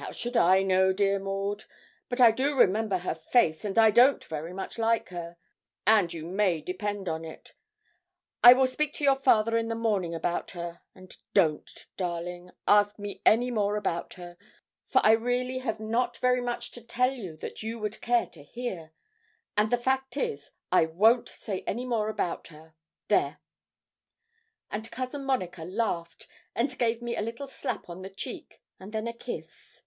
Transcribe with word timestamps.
'How 0.00 0.12
should 0.12 0.36
I 0.36 0.62
know, 0.62 0.92
dear 0.92 1.18
Maud? 1.18 1.64
But 2.08 2.20
I 2.20 2.30
do 2.30 2.54
remember 2.54 2.98
her 2.98 3.16
face, 3.16 3.64
and 3.64 3.76
I 3.76 3.90
don't 3.90 4.22
very 4.26 4.52
much 4.54 4.78
like 4.78 5.08
her, 5.08 5.36
and 5.88 6.14
you 6.14 6.24
may 6.24 6.60
depend 6.60 7.08
on 7.08 7.24
it, 7.24 7.52
I 8.42 8.52
will 8.52 8.68
speak 8.68 8.92
to 8.94 9.04
your 9.04 9.16
father 9.16 9.56
in 9.56 9.66
the 9.66 9.74
morning 9.74 10.14
about 10.14 10.52
her, 10.52 10.82
and 10.94 11.16
don't, 11.34 11.88
darling, 11.96 12.52
ask 12.68 12.96
me 13.00 13.20
any 13.26 13.50
more 13.50 13.74
about 13.76 14.14
her, 14.14 14.38
for 14.86 15.00
I 15.04 15.10
really 15.12 15.58
have 15.58 15.80
not 15.80 16.16
very 16.18 16.40
much 16.40 16.70
to 16.72 16.80
tell 16.80 17.34
that 17.40 17.64
you 17.64 17.80
would 17.80 18.00
care 18.00 18.26
to 18.26 18.42
hear, 18.44 18.92
and 19.56 19.70
the 19.72 19.76
fact 19.76 20.16
is 20.16 20.52
I 20.70 20.86
won't 20.86 21.28
say 21.28 21.64
any 21.66 21.84
more 21.84 22.08
about 22.08 22.48
her 22.48 22.76
there!' 23.08 23.40
And 24.70 24.90
Cousin 24.92 25.24
Monica 25.24 25.64
laughed, 25.64 26.28
and 26.54 26.78
gave 26.78 27.02
me 27.02 27.16
a 27.16 27.20
little 27.22 27.48
slap 27.48 27.88
on 27.88 28.02
the 28.02 28.10
cheek, 28.10 28.62
and 28.78 28.92
then 28.92 29.08
a 29.08 29.12
kiss. 29.12 29.82